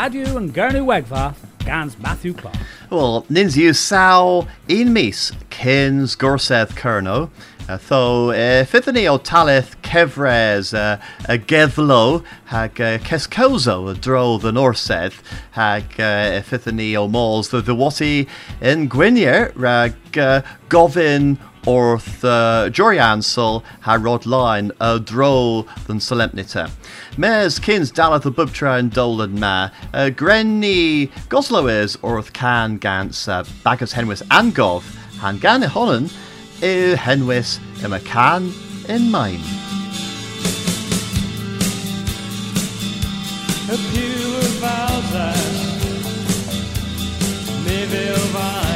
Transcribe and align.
Radio 0.00 0.38
and 0.38 0.54
Gernu 0.54 0.86
Wegva, 0.86 1.34
Gans 1.58 1.98
Matthew 1.98 2.32
Clark. 2.32 2.56
Well, 2.88 3.26
nins 3.28 3.58
you 3.58 3.74
saw 3.74 4.46
in 4.66 4.94
mis 4.94 5.30
kins 5.50 6.16
gorseth 6.16 6.70
kerno. 6.70 7.28
Tho 7.66 8.28
fithani 8.64 9.06
o 9.10 9.18
talith 9.18 9.76
kevres 9.82 10.72
gethlo 11.46 12.24
hag 12.46 12.74
keskozo 12.76 14.00
dro 14.00 14.38
the 14.38 14.50
norseth 14.50 15.20
hag 15.50 15.84
fithani 15.90 16.96
o 16.96 17.06
the 17.60 17.74
wati 17.74 18.26
in 18.62 18.88
gwynyer 18.88 19.52
rag 19.54 19.92
govin 20.70 21.36
orth 21.66 22.24
uh, 22.24 22.68
Jory 22.70 22.98
Ansel 22.98 23.62
ha 23.80 23.94
Rod 23.94 24.26
Lyon 24.26 24.72
a 24.80 24.98
dro 24.98 25.66
than 25.86 25.98
solemnita. 25.98 26.70
Mes 27.16 27.58
kins 27.58 27.92
daleth 27.92 28.22
the 28.22 28.32
bubtra 28.32 28.78
and 28.78 28.92
dolan 28.92 29.38
ma. 29.38 29.70
Uh, 29.92 30.10
Grenny 30.10 31.10
Goslow 31.28 31.68
is 31.70 31.96
orth 32.02 32.32
can 32.32 32.76
gans 32.76 33.28
uh, 33.28 33.44
baggers 33.64 33.94
henwis 33.94 34.22
and 34.30 34.54
gov 34.54 34.82
han 35.18 35.38
gan 35.38 35.62
honan 35.62 36.10
i 36.62 36.96
henwis 36.96 37.58
in 38.88 39.10
mine. 39.10 39.40
A 43.72 43.76
pure 43.92 44.50
Valdas, 44.60 45.58
Mayville 47.64 48.69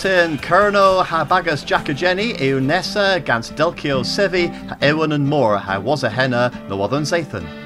Captain 0.00 0.38
Colonel 0.38 1.02
ha 1.02 1.26
bagas 1.26 1.62
Jacka 1.62 1.92
Jenny 1.92 2.32
yw 2.32 2.58
gans 3.22 3.50
Delcio 3.50 4.00
Sevi 4.00 4.48
Ewan 4.80 5.12
and 5.12 5.28
was 5.76 6.04
a 6.04 6.08
henna 6.08 6.50
no 6.70 6.80
other 6.80 6.96
than 6.96 7.04
Zathan. 7.04 7.59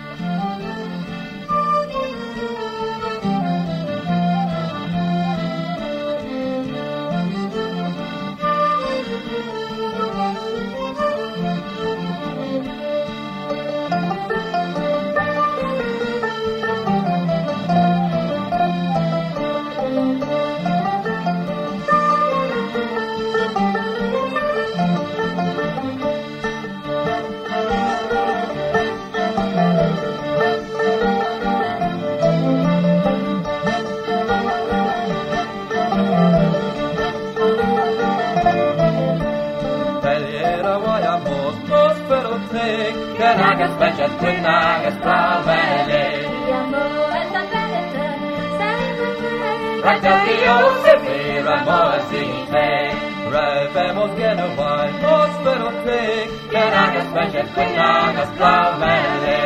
Genagas 57.24 57.48
Benjet, 57.48 57.48
Quinagas 57.54 58.30
Blamele. 58.36 59.40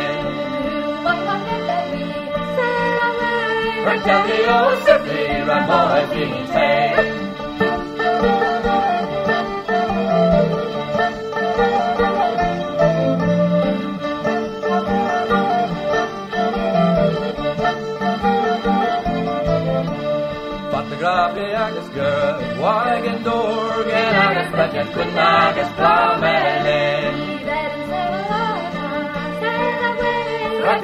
Ragdadio's 3.87 4.79
Sifir 4.85 5.49
and 5.55 5.65
Moazite. 5.69 6.71
Fattegrafi 20.73 21.47
agus 21.55 21.89
gur 21.95 22.39
Wagen 22.61 23.19
dorgen 23.23 24.15
agus 24.27 24.51
Benjet, 24.57 24.89
Quinagas 24.95 25.71
Blamele. 25.77 26.38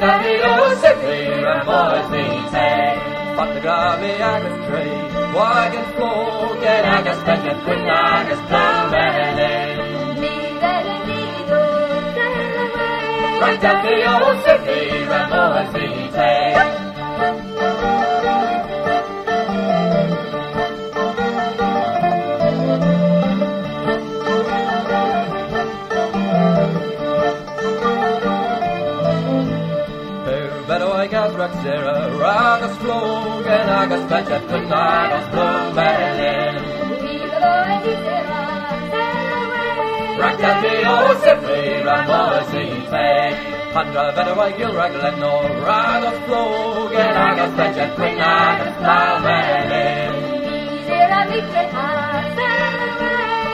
Ragdadio's 0.04 0.82
Sifir 0.82 1.46
and 1.52 1.66
Moazite. 1.66 2.64
Fattegrafi 3.36 4.12
agus 4.20 4.56
Tree, 4.66 5.00
Wagen 5.34 5.86
floor, 5.94 6.56
Genagas 6.60 7.20
Benjet, 7.24 7.58
Quinagas 7.64 8.42
Blamele. 8.50 9.54
Ragdadio's 13.40 14.44
Sifir 14.44 15.10
and 15.18 15.26
Moazite. 15.32 16.83
Got 31.64 31.76
Raxera, 31.76 32.10
Ragas 32.18 32.76
Flog, 32.78 33.46
and 33.46 33.70
Agas 33.70 34.10
Benjet, 34.10 34.42
Quinagas 34.48 35.26
Blamele. 35.30 36.34
Ragdadio's 40.20 41.20
Sifir 41.24 41.86
and 41.86 42.08
Moazite. 42.08 43.34
Pandra 43.72 44.12
Vedawai 44.14 44.52
Gilraglen, 44.56 45.18
no 45.18 45.32
Ragas 45.64 46.26
Flog, 46.26 46.92
and 46.92 47.16
Agas 47.16 47.52
Benjet, 47.58 47.94
Quinagas 47.96 48.76
Blamele. 48.82 49.86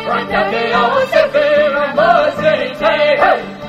Ragdadio's 0.08 1.08
Sifir 1.10 1.72
and 1.84 1.98
Moazite. 1.98 2.76
Hey! 2.76 3.59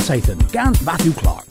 Satan, 0.00 0.38
Gans 0.50 0.82
Matthew 0.82 1.12
Clark. 1.12 1.44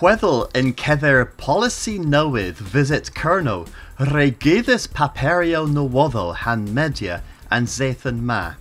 Whether 0.00 0.46
in 0.54 0.72
Kether 0.74 1.36
policy 1.36 1.98
knoweth 1.98 2.58
visit 2.58 3.10
Kerno, 3.14 3.68
regidus 3.98 4.86
paperio 4.86 5.66
nowodo 5.66 6.34
han 6.34 6.72
media 6.72 7.22
and 7.50 7.66
Zathan 7.66 8.20
ma. 8.20 8.54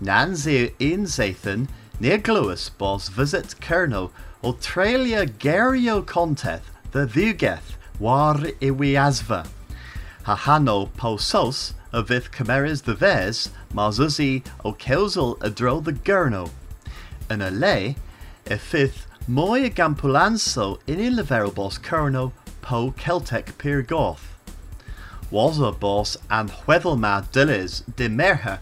Nan 0.00 0.32
Nanze 0.32 0.74
in 0.80 1.04
Zathan, 1.04 1.68
near 2.00 2.18
Gluis 2.18 2.70
bos 2.76 3.08
visit 3.08 3.54
Kerno, 3.60 4.10
Australia 4.42 5.24
gerio 5.24 6.02
conteth, 6.02 6.64
the 6.90 7.06
Vugeth, 7.06 7.76
war 7.98 8.34
iwiasva. 8.34 9.46
Hahano 10.24 10.90
posos, 10.90 11.74
avith 11.92 12.30
cameras 12.32 12.82
the 12.82 12.94
vers, 12.94 13.50
marzuzi 13.72 14.44
o 14.64 14.72
kelsel 14.72 15.38
adro 15.38 15.80
the 15.80 15.92
gurno. 15.92 16.50
Yn 17.30 17.40
y 17.40 17.94
le, 18.48 18.58
fifth, 18.58 19.06
mwy 19.28 19.70
gampulanso 19.72 20.78
in 20.86 21.00
i 21.00 21.08
leferol 21.10 21.54
bos 21.54 21.78
Curno 21.78 22.32
po 22.60 22.92
Celtic 22.96 23.56
pyr 23.58 23.82
goth. 23.82 24.36
Was 25.30 25.58
a 25.58 25.72
bos 25.72 26.16
an 26.30 26.48
hweddel 26.48 26.98
ma 26.98 27.20
dylis 27.20 27.82
de 27.96 28.08
merha, 28.08 28.58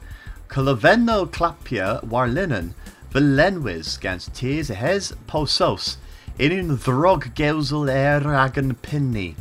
colofenno 0.49 1.27
clapia 1.27 2.03
war 2.05 2.29
linen, 2.29 2.75
fy 3.11 3.21
lenwys 3.21 3.99
gans 4.01 4.29
tes 4.35 4.69
hes 4.69 5.13
posos, 5.27 5.97
in 6.39 6.53
un 6.53 6.77
ddrog 6.77 7.35
gewsel 7.35 7.89
er 7.89 8.29
ag 8.35 8.59
yn 8.59 8.75
pinni. 8.83 9.35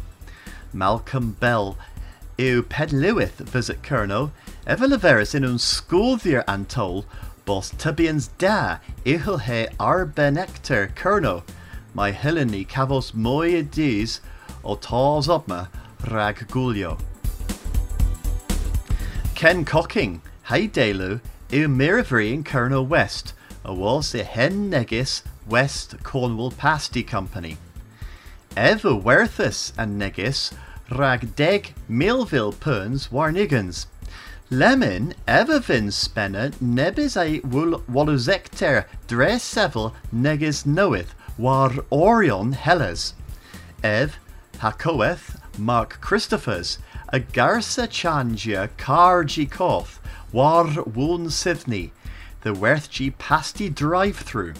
Malcolm 0.74 1.36
Bell 1.40 1.76
yw 2.40 2.64
pedlywith 2.64 3.44
visit 3.52 3.84
Curno, 3.84 4.32
efe 4.66 4.88
leferus 4.88 5.36
in 5.36 5.44
un 5.44 5.60
sgwddi'r 5.60 6.46
antol, 6.48 7.04
bos 7.50 7.72
tybians 7.72 8.30
da 8.38 8.78
ihil 9.04 9.40
he 9.40 9.66
arbenector 9.80 10.94
Curno, 10.94 11.42
mae 11.96 12.12
Heleni 12.12 12.64
cafos 12.64 13.08
mwy 13.14 13.56
y 13.58 13.64
dys 13.64 14.20
o 14.64 14.76
tos 14.76 15.28
opma 15.28 15.68
rag 16.12 16.44
gwlio. 16.54 17.00
Ken 19.34 19.66
Cocking, 19.66 20.22
Hey 20.44 20.68
Delu, 20.68 21.22
yw 21.50 21.66
Mirafri 21.66 22.32
in 22.32 22.44
Colonel 22.44 22.86
West, 22.86 23.34
a 23.66 23.74
was 23.74 24.12
the 24.12 24.24
Hen 24.24 24.70
Negus 24.70 25.24
West 25.48 26.04
Cornwall 26.04 26.52
Pasty 26.52 27.02
Company. 27.02 27.58
Ever 28.56 28.92
Werthus 28.92 29.74
and 29.76 29.98
Negus, 29.98 30.54
rag 30.92 31.36
deg 31.36 31.74
Millville 31.88 32.54
Perns 32.54 33.08
Warnigans. 33.08 33.88
Lemon 34.52 35.14
ever 35.28 35.60
vin 35.60 35.92
spenne 35.92 36.52
nebis 36.60 37.16
a 37.16 37.40
wul 37.42 37.82
waluzecter 37.82 38.86
dres 39.06 39.44
sevel 39.44 39.94
negis 40.12 40.66
knoweth 40.66 41.14
war 41.38 41.72
Orion 41.92 42.54
Hellas. 42.54 43.14
Ev 43.84 44.18
Hakoeth 44.56 45.40
Mark 45.60 46.02
Christophers 46.02 46.80
Agarsa 47.14 47.86
Garsa 47.86 47.88
Changia 47.88 48.70
Cargi 48.76 49.48
Koth 49.48 50.00
war 50.32 50.66
Woon 50.84 51.30
Sydney 51.30 51.92
the 52.42 52.52
Werthg 52.52 53.16
Pasty 53.20 53.70
drive 53.70 54.18
through. 54.18 54.56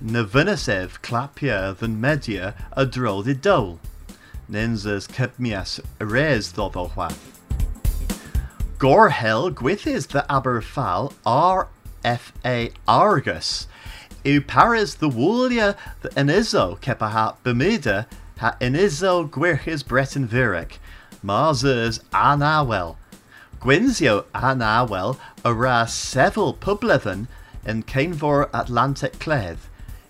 Navinesev 0.00 1.00
clapia 1.02 1.76
than 1.76 2.00
media 2.00 2.54
a 2.72 2.86
droll 2.86 3.24
de 3.24 3.34
dole. 3.34 3.80
Nenzas 4.48 5.08
kepmias 5.08 5.80
res 5.98 6.52
dodolwa. 6.52 7.12
Gorhel 8.82 9.52
gwithis 9.52 10.08
the 10.08 10.26
Aberfal 10.28 11.12
RFA 11.24 12.72
Argus. 12.88 13.68
U 14.24 14.40
paris 14.40 14.96
the 14.96 15.08
Wulia 15.08 15.76
the 16.00 16.08
Enizo 16.08 16.80
kepaha 16.80 17.36
Bermuda 17.44 18.08
ha 18.38 18.56
Enizo 18.60 19.30
gwirchis 19.30 19.86
Breton 19.86 20.26
Virek. 20.26 20.78
Marzers 21.24 22.02
Anawel. 22.10 22.96
Gwynzio 23.60 24.24
Anawel 24.34 25.16
ara 25.44 25.86
several 25.86 26.52
publithan 26.52 27.28
in 27.64 27.84
Canevor 27.84 28.50
Atlantic 28.52 29.12
Cledd. 29.20 29.58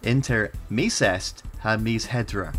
Inter 0.03 0.51
misest 0.71 1.43
ha 1.61 1.77
mis 1.77 2.07
hedra. 2.07 2.55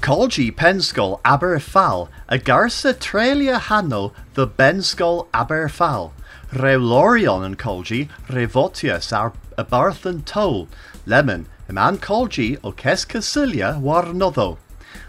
Colgi 0.00 0.50
Penskull 0.50 1.20
Aberfal, 1.22 2.08
a 2.26 2.38
Garsa 2.38 2.94
Trelia 2.94 3.58
Hanno 3.58 4.12
the 4.40 4.48
Benskull 4.48 5.28
Aberfal, 5.32 6.12
Reulorion 6.50 7.44
and 7.44 7.58
Colgi, 7.58 8.08
Revotius 8.26 9.14
ar 9.14 9.34
a 9.58 9.64
Barthan 9.66 10.24
Toll, 10.24 10.66
Lemon, 11.04 11.44
a 11.68 11.74
man 11.74 11.98
Colgi 11.98 12.58
o 12.64 12.72
Kescasilia 12.72 13.78
Warnotho, 13.78 14.56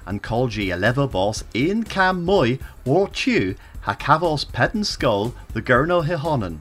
and 0.05 0.21
Colgi 0.21 0.69
a 0.73 0.77
Levobos 0.77 1.43
in 1.53 1.85
Cam 1.85 2.25
Moi 2.25 2.57
war 2.83 3.07
Chew, 3.07 3.55
Hakavos 3.85 4.85
Skull 4.85 5.33
the 5.53 5.61
Gurno 5.61 6.05
Hihonan. 6.05 6.59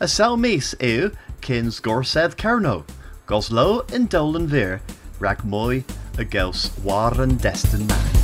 A 0.00 0.08
Selmis 0.08 0.74
ew, 0.80 1.12
Kins 1.42 1.78
gorsed 1.78 2.36
Kerno, 2.36 2.84
Goslow 3.28 3.88
in 3.92 4.06
Dolan 4.06 4.48
Vir, 4.48 4.80
Rag 5.20 5.44
Moi 5.44 5.84
a 6.18 6.24
Gels 6.24 6.76
Waren 6.82 7.36
Destin 7.36 7.86
Man. 7.86 8.23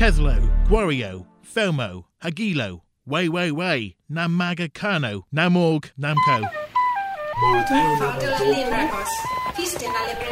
Keslo, 0.00 0.32
Gwario, 0.66 1.26
Felmo, 1.44 2.04
Hagilo, 2.22 2.80
Way 3.04 3.28
Way 3.28 3.50
Way, 3.50 3.96
Namaga 4.10 4.72
Kano, 4.72 5.26
Namorg, 5.30 5.90
Namco. 6.00 6.48
How 7.36 7.58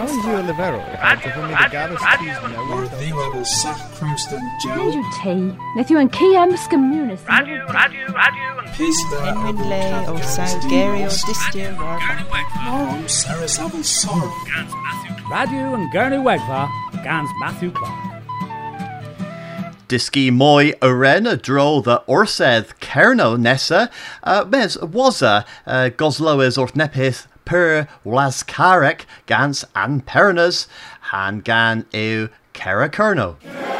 you 0.07 0.41
Olivero? 0.41 0.81
Gofyn 1.21 1.49
ni 1.49 1.55
dy 1.61 1.69
gadas 1.75 2.01
tîs 2.17 2.39
newydd. 2.49 2.89
Ddiwedd 2.97 3.37
y 3.37 3.45
sac 3.45 3.77
crwmston 3.99 4.41
Nid 4.41 4.57
Joe. 4.65 4.89
yw 4.89 5.05
te, 5.21 5.37
nath 5.77 5.93
yw 5.93 6.01
yn 6.01 6.11
ciam 6.17 6.51
sgymwnus. 6.65 7.23
Pista 8.81 9.21
Henwyn 9.29 9.61
le 9.69 9.85
o 10.09 10.17
Sawgeri 10.33 11.05
o 11.05 11.13
Distir 11.29 11.73
Warfa. 11.77 12.17
Disky 19.89 20.31
moi 20.31 20.75
arena 20.83 21.35
dro 21.35 21.81
the 21.81 22.03
orsedd 22.07 22.79
Kerno 22.79 23.39
nessa, 23.39 23.91
uh, 24.23 24.45
mes 24.45 24.77
waza 24.77 25.47
uh, 25.67 25.89
gosloes 25.89 26.59
ort 26.59 26.75
nepith 26.75 27.27
per 27.47 27.89
waskarek 28.05 29.07
gans 29.25 29.65
an 29.75 30.03
pernas 30.03 30.67
han 31.11 31.41
gan 31.41 31.87
eu 31.95 32.29
kera 32.53 33.78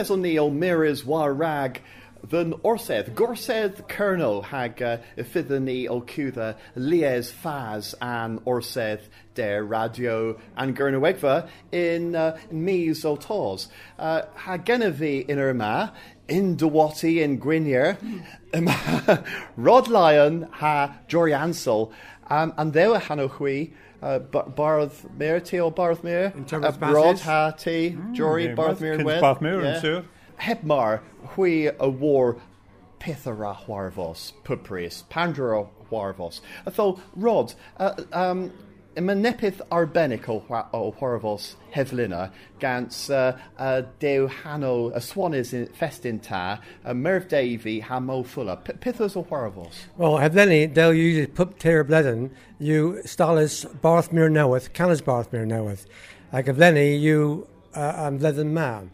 kerno. 0.00 0.04
tho, 0.04 0.04
thes 0.04 0.10
o'n 0.10 0.22
ni 0.22 0.38
o 0.38 0.50
miris 0.50 1.04
war 1.04 1.34
rag 1.34 1.80
Then 2.28 2.52
orsedd, 2.52 3.14
gorsedd 3.14 3.88
Kerno 3.88 4.44
hag 4.44 4.82
uh, 4.82 4.98
y 5.16 5.22
ffyddyn 5.22 5.88
o 5.88 6.02
cwdda 6.02 6.56
lies 6.76 7.32
faz 7.32 7.94
an 8.02 8.40
orsedd 8.44 9.00
der 9.34 9.64
radio 9.64 10.38
an 10.56 10.74
gyrnywegfa 10.74 11.48
in, 11.72 12.14
uh, 12.14 12.38
mis 12.50 13.04
o 13.04 13.16
tos. 13.16 13.68
Uh, 13.98 14.22
ha 14.34 14.56
in 14.56 15.38
yr 15.38 15.54
yma, 15.54 15.92
in 16.28 16.56
dywoti 16.56 17.22
in 17.22 17.40
Gwinier, 17.40 17.96
Rod 19.56 19.88
Lyon 19.88 20.42
ha 20.52 20.98
Jory 21.08 21.32
Ansel, 21.32 21.90
um, 22.28 22.52
and 22.58 22.74
there 22.74 22.90
were 22.90 22.98
hanno 22.98 23.28
chwi, 23.28 23.72
uh, 24.02 24.18
Barth 24.18 25.06
Mayor 25.16 25.40
ti 25.40 25.60
o 25.60 25.70
Barth 25.70 26.04
Mayor. 26.04 26.32
In 26.36 26.44
terms 26.44 26.66
of 26.66 26.80
Rod 26.80 27.20
ha 27.20 27.50
ti, 27.52 27.96
Jory 28.12 28.46
yeah, 28.46 28.54
Barth 28.54 28.80
Mayor 28.80 28.96
Kins 28.96 29.06
Wed. 29.06 29.20
Barth 29.20 29.40
Mayor, 29.40 29.62
yeah. 29.62 29.74
yn 29.74 29.82
siŵr. 29.82 30.04
Hebmar, 30.40 31.00
hui 31.34 31.66
a 31.66 31.88
war 31.88 32.38
pithara 32.98 33.56
huarvos, 33.56 34.32
pupris, 34.44 35.04
pandra 35.10 35.68
huarvos. 35.90 36.40
Atho, 36.66 37.00
Rod, 37.16 37.54
uh, 37.78 37.94
um, 38.12 38.52
Nepith 38.96 39.60
arbennig 39.70 40.28
o, 40.28 40.44
o 40.72 40.92
huarvos 40.92 41.54
heflina 41.72 42.32
gans 42.58 43.08
uh, 43.08 43.38
uh, 43.58 43.82
dew 44.00 44.28
hano 44.28 44.92
y 44.92 44.98
swanys 44.98 45.52
in 45.52 45.66
festyn 45.68 46.20
ta, 46.20 46.60
a 46.84 46.92
Merv 46.92 47.28
Davy 47.28 47.80
ha 47.80 48.00
mo 48.00 48.22
fulla. 48.22 48.56
P- 48.56 48.72
Pithos 48.72 49.16
o 49.16 49.22
huarvos. 49.22 49.86
Well, 49.96 50.18
Hedlenny, 50.18 50.72
they'll 50.74 50.92
use 50.92 51.28
pup 51.34 51.58
tear 51.58 51.84
bledden, 51.84 52.30
you 52.58 53.00
stalis 53.04 53.64
Barthmere 53.80 54.30
knoweth, 54.30 54.72
canis 54.72 55.00
Barthmere 55.00 55.46
knoweth. 55.46 55.86
Like 56.32 56.46
Hedlenny, 56.46 57.00
you 57.00 57.46
uh, 57.74 57.92
am 57.96 58.18
bledden 58.18 58.52
man. 58.52 58.90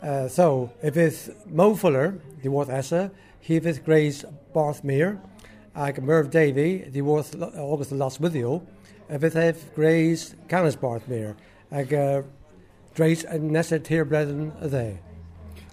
Uh, 0.00 0.28
so, 0.28 0.72
if 0.82 0.96
it's 0.96 1.30
Mo 1.46 1.74
Fuller, 1.74 2.18
the 2.42 2.48
worth 2.48 2.68
Essa, 2.68 3.10
he 3.40 3.56
if 3.56 3.66
it's 3.66 3.78
Grace 3.78 4.24
Barthmere, 4.54 5.20
like 5.76 6.00
Merv 6.00 6.30
Davy, 6.30 6.78
the 6.88 7.02
worth 7.02 7.34
August 7.40 7.90
the 7.90 7.96
last 7.96 8.20
with 8.20 8.34
you, 9.12 9.16
if 9.16 9.24
it's 9.24 9.34
have 9.34 9.74
Grace 9.74 10.34
canis 10.48 10.76
Barthmere, 10.76 11.36
like 11.70 11.92
uh, 11.92 12.22
Grace 12.94 13.24
and 13.24 13.50
Nessa 13.50 13.78
tear 13.78 14.04
bledden 14.04 14.52
they. 14.60 14.98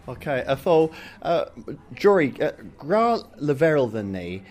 Okay, 0.08 0.44
atho, 0.48 0.92
uh, 1.22 1.46
Jory, 1.94 2.34
uh, 2.42 2.52
gra 2.78 3.20
leverel 3.40 3.92
than 3.92 4.12
ni, 4.12 4.42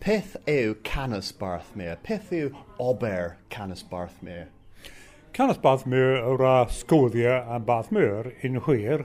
pith 0.00 0.36
ew 0.46 0.74
canis 0.82 1.32
barthmere, 1.32 2.02
pith 2.02 2.32
ew 2.32 2.56
ober 2.78 3.36
canis 3.50 3.82
barthmere. 3.82 4.46
Canas 5.34 5.58
Bathmur 5.58 6.22
o'r 6.22 6.42
a 6.46 6.66
sgwddia 6.70 7.40
a 7.50 7.58
Bathmur 7.58 8.32
in 8.46 8.60
hwyr, 8.60 9.00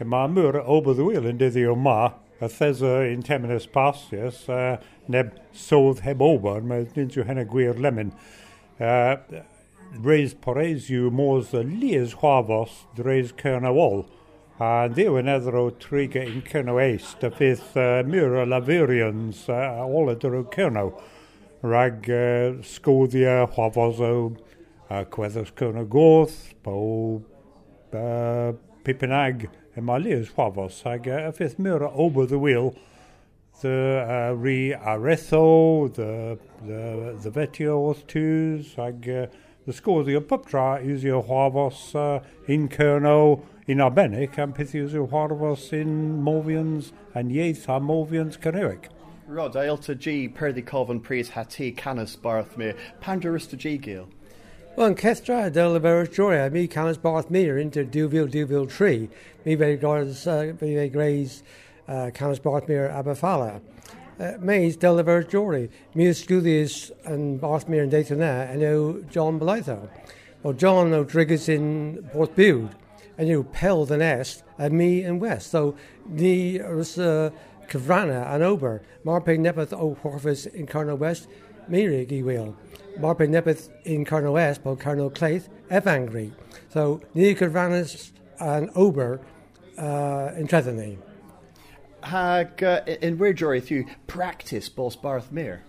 y 0.00 0.04
mae 0.08 0.30
mwyr 0.32 0.56
ober 0.64 0.94
the 0.94 1.04
wheel 1.04 1.26
yn 1.28 1.36
dyddi 1.36 1.66
o 1.68 1.74
ma, 1.76 2.14
a 2.40 2.48
thesa 2.48 3.02
in 3.04 3.20
teminus 3.22 3.66
pasius, 3.68 4.48
uh, 4.48 4.78
neb 5.06 5.34
sodd 5.52 6.00
heb 6.06 6.22
ober, 6.24 6.62
mae 6.64 6.86
dyn 6.94 7.12
yw 7.12 7.26
hynny 7.28 7.44
gwir 7.44 7.76
lemon. 7.76 8.14
Uh, 8.80 9.16
reis 10.00 10.32
pores 10.32 10.86
yw 10.88 11.10
mors 11.12 11.50
y 11.52 11.60
lies 11.68 12.14
hwafos, 12.22 12.78
reis 12.96 13.34
cyrna 13.36 13.74
wol. 13.76 14.06
A 14.56 14.88
ddiw 14.88 15.18
yn 15.20 15.28
edrych 15.28 15.58
o 15.60 15.64
triga 15.82 16.22
in 16.24 16.40
cyrna 16.46 16.78
eist, 16.80 17.20
a 17.20 17.28
fydd 17.34 17.60
uh, 17.76 18.00
mwyr 18.08 18.38
o 18.40 18.46
laverians 18.48 19.42
uh, 19.52 19.82
all 19.84 20.08
ydych 20.14 20.38
o 20.38 20.42
cyrna. 20.54 20.86
Rag 21.60 22.08
uh, 22.08 22.56
sgwddia 22.64 23.42
hwafos 23.52 24.00
o 24.00 24.12
uh, 24.30 25.04
Cweddus 25.12 25.52
Cyrna 25.60 25.84
Goth, 25.84 26.54
po 26.64 26.76
uh, 27.92 28.52
Pipinag, 28.84 29.50
y 29.76 29.84
mae 29.84 30.00
liws 30.06 30.32
hwafos, 30.38 30.80
ag 30.88 31.04
uh, 31.10 31.26
y 31.28 31.34
ffith 31.36 31.60
myr 31.60 31.84
over 31.90 32.24
the 32.24 32.40
wheel, 32.40 32.72
the 33.60 34.06
uh, 34.08 34.34
re 34.34 34.72
aretho, 34.72 35.92
the, 35.94 36.38
the, 36.66 37.16
the 37.22 37.30
vetio 37.30 37.78
wrth 37.78 38.06
tŵs, 38.06 38.78
ag 38.78 39.08
uh, 39.08 39.26
the 39.66 39.72
sgwrs 39.72 40.08
i'r 40.08 40.24
puptra 40.24 40.80
yw'r 40.84 41.06
i'r 41.10 41.24
hwafos 41.28 41.82
uh, 41.94 42.24
in 42.46 42.68
Cyrno, 42.68 43.42
in 43.66 43.78
Arbennig, 43.78 44.38
am 44.38 44.52
peth 44.52 44.72
yw'r 44.74 44.96
i'r 45.02 45.72
in 45.80 46.22
Movians, 46.22 46.92
and 47.14 47.30
ieith 47.30 47.68
a 47.68 47.80
Movians 47.80 48.38
Cynrywic. 48.38 48.88
Rod, 49.26 49.54
ailta 49.54 49.94
G, 49.96 50.28
perdi 50.28 50.64
covan 50.64 51.00
pris 51.00 51.30
hati 51.30 51.70
canis 51.72 52.16
barthmere, 52.16 52.76
pandarista 53.00 53.56
G 53.56 53.78
gil. 53.78 54.08
Well, 54.76 54.88
yn 54.88 54.96
Cethra, 54.96 55.50
del 55.50 55.76
y 55.76 55.80
ferys 55.82 56.12
joria, 56.14 56.50
mi 56.50 56.68
canis 56.68 56.96
barth 56.96 57.30
into 57.30 57.84
Duville, 57.84 58.30
Duville 58.30 58.68
tree. 58.68 59.10
Mi 59.44 59.56
fe 59.56 59.76
gores, 59.76 60.26
uh, 60.26 60.52
mi 60.60 60.74
fe 60.74 60.88
greis 60.88 61.42
uh, 61.90 62.60
mir 62.68 62.88
abafala. 62.88 63.60
Uh, 64.18 64.32
Meis 64.38 64.76
del 64.76 65.00
y 65.00 65.04
ferys 65.04 65.28
joria. 65.32 65.68
Mi 65.94 66.06
ysgwyddius 66.06 66.90
yn 67.08 67.38
barth 67.40 67.68
mir 67.68 67.82
yn 67.82 67.90
deitha 67.90 68.16
na, 68.16 68.46
yn 68.52 68.62
yw 68.62 69.10
John 69.10 69.40
Blytho. 69.40 69.88
Well, 70.42 70.54
John 70.54 70.94
o 70.94 71.04
Driggers 71.04 71.48
in 71.48 72.08
Port 72.12 72.36
Bude, 72.36 72.70
yn 73.18 73.28
yw 73.32 73.44
Peld 73.52 73.90
yn 73.92 74.04
est, 74.04 74.44
a 74.58 74.70
mi 74.70 75.02
yn 75.02 75.18
west. 75.20 75.50
So, 75.50 75.74
ys 76.16 76.96
uh, 76.98 77.30
cyfranna 77.68 78.22
an 78.32 78.42
ober. 78.42 78.82
Marpe 79.04 79.36
nepeth 79.38 79.72
o 79.72 79.96
in 80.54 80.66
Carno 80.66 80.96
West, 80.96 81.28
mirig 81.68 82.12
i 82.12 82.22
wil. 82.22 82.54
Mar 82.98 83.14
pe 83.14 83.26
nepeth 83.26 83.68
in 83.84 84.04
Carno 84.04 84.32
West, 84.32 84.62
po 84.62 84.76
Carno 84.76 85.12
Claith, 85.12 85.48
evangri. 85.70 86.32
So, 86.68 87.00
ni 87.14 87.34
cyfrannas 87.34 88.12
and 88.38 88.70
ober 88.74 89.20
uh, 89.78 90.32
in 90.36 90.46
Trethany. 90.46 90.98
Hag, 92.02 92.62
uh, 92.62 92.80
and 93.02 93.18
where, 93.18 93.32
Jory, 93.32 93.60
through 93.60 93.86
practice 94.06 94.68
bos 94.68 94.96
Barth 94.96 95.30
In, 95.32 95.62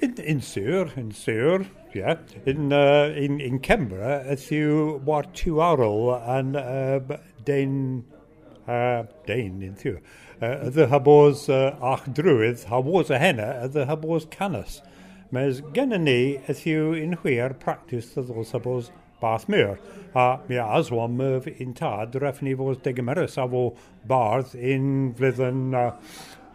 in 0.00 0.40
Sur, 0.40 0.90
in 0.96 1.12
Sur, 1.12 1.66
yeah. 1.94 2.16
In, 2.46 2.72
uh, 2.72 3.12
in, 3.16 3.40
in 3.40 3.58
Canberra, 3.58 4.36
through 4.36 4.98
what 5.04 5.34
tu 5.34 5.60
arol 5.60 6.14
and 6.14 6.56
uh, 6.56 7.00
dein, 7.44 8.04
uh, 8.66 9.04
dein 9.26 9.62
in 9.62 9.76
Sur. 9.76 10.00
Uh, 10.40 10.70
the 10.70 10.86
habos 10.88 11.48
uh, 11.48 11.76
ach 11.80 12.04
drwydd, 12.06 12.64
habos 12.66 13.10
a 13.10 13.18
henna, 13.18 13.68
the 13.68 13.84
habos 13.84 14.26
canas. 14.26 14.82
Mes 15.30 15.62
gen 15.72 15.92
i 15.92 15.98
ni 15.98 16.34
in 16.34 17.16
hwyr 17.18 17.58
practice 17.58 18.10
the 18.14 18.22
those 18.22 18.50
habos 18.50 18.90
bath 19.22 19.48
myr. 19.48 19.78
A 20.14 20.26
mi 20.48 20.58
aswan 20.58 21.16
myf 21.16 21.48
in 21.60 21.72
tad, 21.72 22.20
ref 22.20 22.42
ni 22.42 22.54
fos 22.54 22.82
degemerus 22.84 23.38
a 23.38 23.48
fo 23.48 23.64
bardd 24.08 24.54
in 24.54 25.14
flydden 25.14 25.74
uh, 25.78 25.94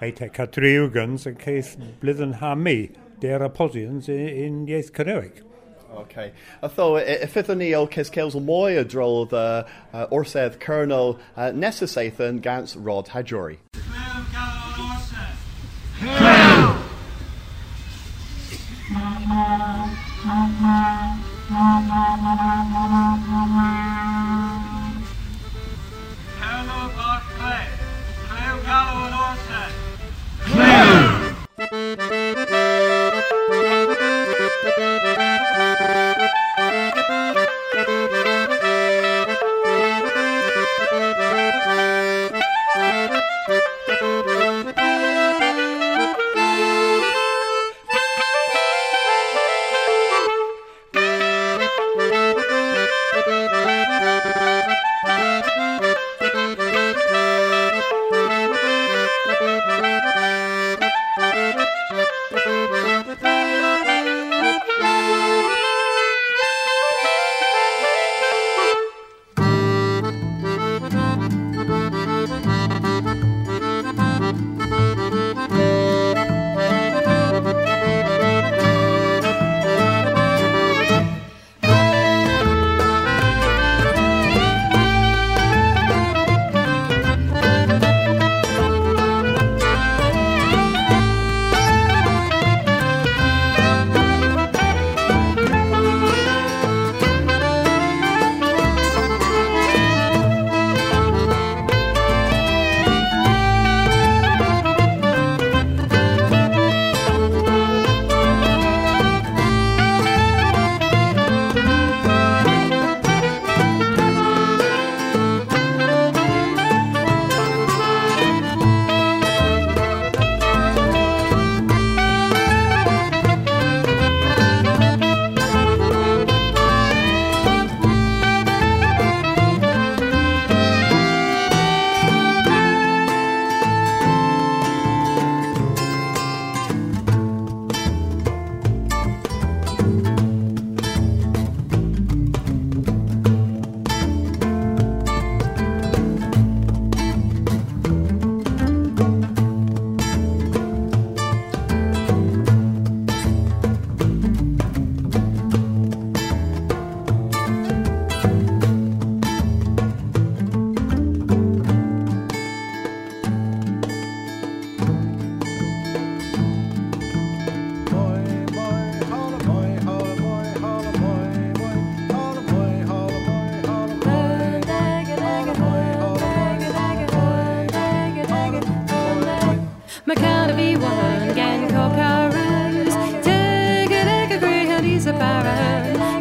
eite 0.01 0.29
catriwgans 0.29 1.25
yn 1.31 1.41
ceith 1.41 1.73
blydden 2.03 2.37
ha 2.43 2.53
mi, 2.55 2.77
der 3.23 3.41
aposians 3.47 4.09
in, 4.13 4.27
in 4.45 4.63
ieith 4.67 4.93
Cynrywic. 4.93 5.43
Okay. 5.97 6.31
Atho, 6.61 6.97
if 7.01 7.33
fyddwn 7.33 7.63
ni 7.63 7.73
o 7.73 7.87
cys 7.89 8.11
caels 8.13 8.35
o 8.37 8.43
mwy 8.43 8.77
o 8.77 8.83
drodd 8.85 9.33
uh, 9.33 9.63
uh, 9.93 10.05
orsedd 10.13 10.59
Colonel 10.59 11.17
uh, 11.35 11.49
Nesasaithan 11.49 12.43
gans 12.45 12.75
Rod 12.75 13.15
Hajori. 13.15 13.57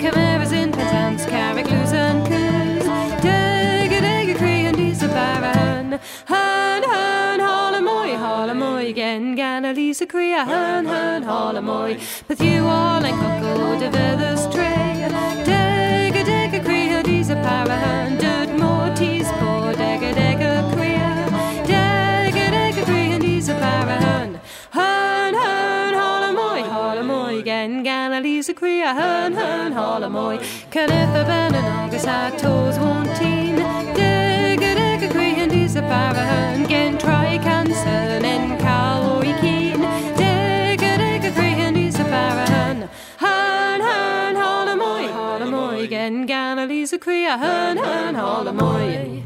Kameras 0.03 0.53
in 0.53 0.72
a 5.03 5.09
baron. 5.09 5.99
Hun 6.27 6.83
hun 6.83 7.40
hollamoy, 7.40 8.16
hollamoy, 8.25 8.94
gen 8.94 9.35
gana 9.35 9.72
lisa 9.72 10.07
cree 10.07 10.33
a 10.33 10.44
hun 10.44 10.87
hun 10.87 11.22
hollamoy. 11.22 11.99
With 12.29 12.40
you 12.40 12.66
all 12.66 13.05
and 13.05 13.16
coco 13.20 13.79
de 13.79 13.90
feathers 13.90 14.46
tray. 14.55 15.09
Digga 15.49 16.22
digga 16.25 16.64
cree 16.64 16.88
and 16.88 17.09
is 17.09 17.31
a. 17.31 18.25
Gan, 28.46 28.52
Lisa 28.52 28.54
Crea, 28.54 28.94
Hern, 28.94 29.32
Hern, 29.32 29.72
Holamoy. 29.72 30.38
Kenneth, 30.70 31.12
the 31.12 31.24
Ben, 31.24 31.52
and 31.52 31.66
August, 31.66 32.06
had 32.06 32.38
toes, 32.38 32.78
one 32.78 33.06
teen. 33.16 33.56
Dega, 33.56 34.76
Dega, 34.76 35.11
Crea, 35.11 35.48
Disa 35.48 35.80
Parahan, 35.80 36.68
Gen, 36.68 36.96
try, 36.96 37.38
cancer, 37.38 38.24
and 38.24 38.61
Cowboy 38.61 39.35
Keen. 39.40 39.80
Dega, 40.14 40.96
Dega, 40.96 41.35
Crea, 41.35 41.72
Disa 41.72 42.04
Parahan. 42.04 42.88
Hern, 43.18 43.80
Hern, 43.80 44.37
Holamoy, 44.37 45.09
Holamoy, 45.09 45.88
Gen, 45.88 46.26
Gan, 46.26 46.68
Lisa 46.68 46.98
Crea, 46.98 47.37
Hern, 47.37 47.76
Hern, 47.78 48.14
Holamoy. 48.14 49.25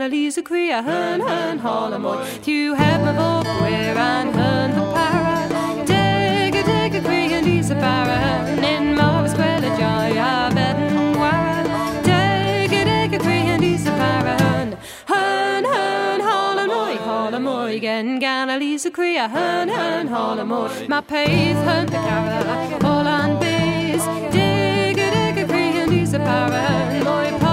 Lisa 0.00 0.42
cree 0.42 0.72
hun 0.72 1.58
holamoy 1.60 2.46
you 2.46 2.74
have 2.74 3.00
my 3.04 3.12
vote 3.12 3.46
where 3.60 3.96
and 3.96 4.34
hun 4.34 4.70
the 4.72 4.82
para. 4.94 5.84
Dig 5.86 6.94
a 6.96 7.00
cree 7.00 7.32
and 7.32 7.46
he's 7.46 7.70
a 7.70 7.74
para 7.76 8.10
and 8.10 8.64
in 8.64 8.94
Marvis 8.96 9.32
Square 9.32 9.60
joy 9.60 10.10
a 10.18 10.50
bedin 10.56 11.14
wara 11.14 11.64
Take 12.02 12.72
a 12.72 12.84
dig 12.84 13.14
a 13.14 13.18
cree 13.24 13.46
and 13.54 13.62
he's 13.62 13.86
a 13.86 13.90
para 13.92 14.36
hun 14.42 15.64
hun 15.70 16.20
holamoy 16.28 16.96
holamoy 17.06 17.80
gen 17.80 18.18
gan 18.18 18.48
Lisa 18.58 18.90
cree 18.90 19.16
a 19.16 19.28
hun 19.28 19.68
hun 19.68 20.08
holamoy 20.08 20.88
my 20.88 21.00
pace 21.00 21.62
hun 21.68 21.86
the 21.86 22.00
cara 22.08 22.78
all 22.90 23.06
on 23.06 23.38
base 23.40 24.06
dig 24.32 24.98
a 24.98 25.10
dig 25.16 25.38
a 25.38 25.46
cree 25.46 25.78
and 25.82 25.92
he's 25.92 26.12
a 26.14 26.18
para 26.18 27.04
moy 27.04 27.43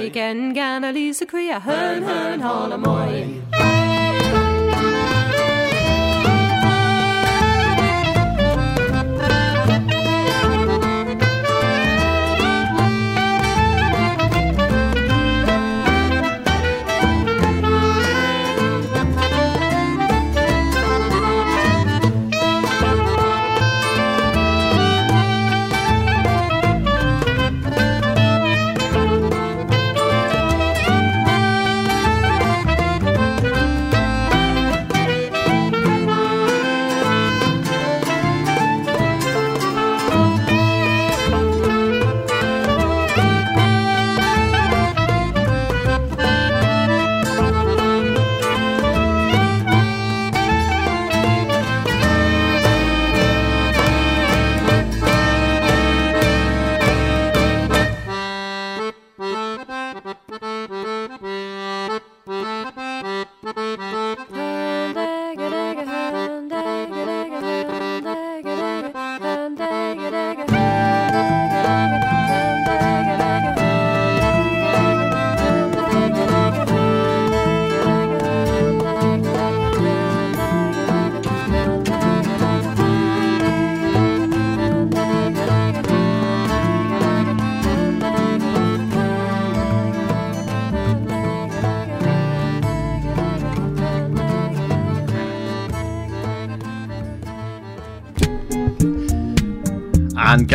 holamoy 0.00 0.10
gen 0.10 0.54
gan 0.54 0.94
Lisa 0.94 1.26
cree 1.26 1.52
a 1.52 1.60
hun 1.60 2.02
hun 2.02 2.40
holamoy 2.40 3.79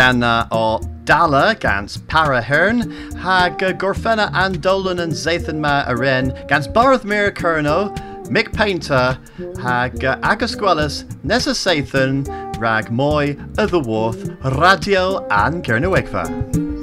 ganna 0.06 0.48
ó 0.52 0.80
Dala 1.06 1.56
gans 1.56 1.98
Parahern, 1.98 3.16
hag 3.16 3.58
Gorfena 3.58 3.74
Gorfenna 3.80 4.30
an 4.34 4.60
Dolan 4.62 5.00
and 5.00 5.12
Zathan 5.12 5.58
ma 5.58 5.84
a 5.88 5.96
ren, 5.96 6.32
gans 6.48 6.68
Barth 6.68 7.06
Mir 7.06 7.32
Kerno, 7.32 7.90
Mick 8.28 8.54
Paynter, 8.54 9.18
hag 9.60 10.04
Agus 10.04 10.56
Gwellis, 10.56 11.06
Nessa 11.24 11.52
Sathan, 11.52 12.28
rag 12.60 12.92
Moy, 12.92 13.34
the 13.72 13.80
Worth, 13.80 14.30
Radio 14.44 15.26
and 15.30 15.64
Gernowegva. 15.64 16.75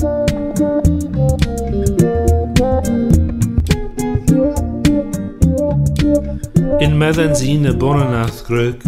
In 6.83 6.99
y 6.99 7.73
bonanath 7.79 8.41
grug, 8.43 8.81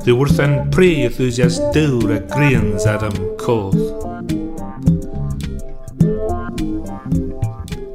dy 0.00 0.12
wrth 0.16 0.38
yn 0.40 0.54
pri 0.72 0.86
ys 1.04 1.58
dywr 1.74 2.14
a 2.14 2.20
grians 2.30 2.86
Adam 2.88 3.12
Coth. 3.36 3.76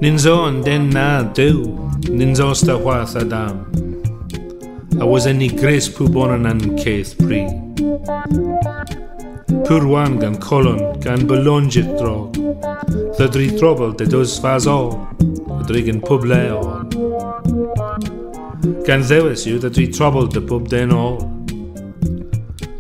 Nyn 0.06 0.22
zo 0.22 0.36
yn 0.52 0.62
den 0.68 0.92
na 0.94 1.24
dyw, 1.34 1.66
nyn 2.14 2.38
zo 2.38 2.52
sta 2.54 2.78
hwath 2.78 3.18
Adam. 3.18 3.66
I 5.02 5.04
was 5.04 5.26
any 5.26 5.50
gres 5.50 5.90
pw 5.90 6.14
bonanan 6.14 6.78
ceith 6.78 7.18
pri. 7.18 7.42
Pwr 9.66 9.90
wan 9.90 10.20
gan 10.22 10.38
colon 10.38 10.94
gan 11.02 11.26
belongit 11.26 11.90
drog. 11.98 12.38
Ddydri 13.18 13.50
trobl 13.58 13.98
de 13.98 14.06
dws 14.06 14.38
fas 14.46 14.70
o, 14.70 14.94
ydrig 15.58 15.90
yn 15.90 16.06
pwble 16.06 16.44
o. 18.88 18.92
Gan 18.92 19.02
ddewis 19.04 19.42
yw 19.44 19.58
that 19.60 19.74
dwi 19.76 19.90
trobl 19.92 20.30
dy 20.32 20.40
pwb 20.48 20.70
den 20.72 20.94
ôl. 20.96 21.18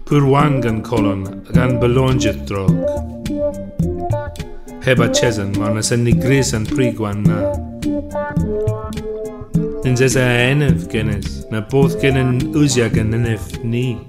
Pwr 0.08 0.24
wan 0.32 0.62
gan 0.63 0.78
colon 0.80 1.26
ag 1.50 1.58
an 1.60 1.74
belonget 1.82 2.46
drog. 2.48 2.72
Heb 4.86 5.04
a 5.04 5.10
chesan 5.12 5.52
mar 5.60 5.74
na 5.76 5.82
san 5.84 6.06
ni 6.06 6.13
gris 6.15 6.54
prigwan 6.72 7.28
na. 7.28 7.52
Nins 9.84 10.00
es 10.00 10.15
a 10.15 10.24
enef 10.48 10.88
na 11.52 11.60
both 11.60 12.00
gennen 12.00 12.39
usiag 12.56 12.98
an 12.98 13.13
enef 13.13 13.62
ni. 13.63 14.00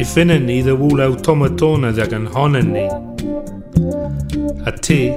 I 0.00 0.04
finnen 0.04 0.46
ni 0.46 0.62
the 0.62 0.74
wool 0.74 1.00
automatona 1.04 1.92
ag 1.92 2.14
an 2.14 2.26
honen 2.26 2.72
ni. 2.72 2.88
A 4.64 4.72
ti, 4.72 5.12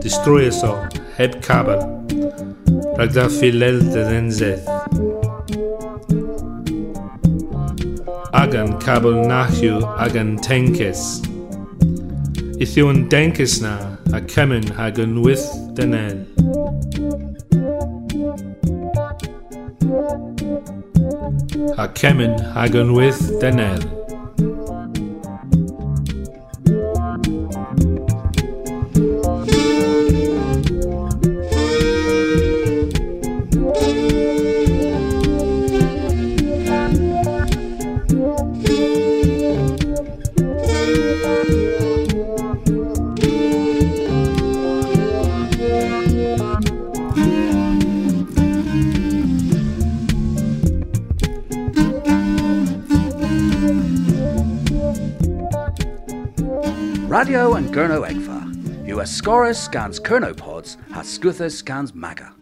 destroy 0.00 0.48
us 0.48 0.64
all, 0.64 0.88
heb 1.16 1.40
cabel, 1.40 1.86
rag 2.98 3.12
da 3.14 3.28
filel 3.28 3.80
de 3.92 4.02
den 4.10 4.30
zeth. 4.32 4.68
Agan 8.32 8.78
cabel 8.80 9.14
nachu 9.26 9.82
agan 9.98 10.38
tenkes. 10.38 11.22
If 12.60 12.76
you 12.76 12.88
an 12.88 13.08
denkes 13.08 13.60
na, 13.62 13.96
a 14.16 14.20
kemen 14.20 14.68
hagan 14.68 15.22
with 15.22 15.44
den 15.74 15.94
el. 15.94 16.18
A 21.76 21.88
kemen 21.88 22.38
hagan 22.54 22.92
with 22.94 23.40
den 23.40 23.60
el. 23.60 23.93
Are 59.04 59.06
Scorus 59.06 59.62
scans 59.62 60.00
Kernopods, 60.00 60.78
has 60.92 61.06
scans 61.58 61.94
Maga. 61.94 62.32